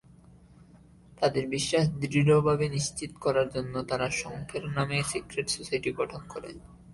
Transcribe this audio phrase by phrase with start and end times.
[1.17, 6.49] তাদের বিশ্বাস দৃঢ়ভাবে নিশ্চিত করার জন্য তারা শঙ্খের নামে সিক্রেট সোসাইটি গঠন করে।